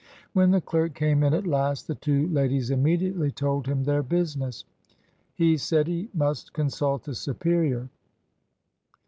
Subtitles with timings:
[0.33, 4.65] When the clerk came in at last, the two ladies immediately told him their business.
[5.35, 7.87] He said he must consult a superior.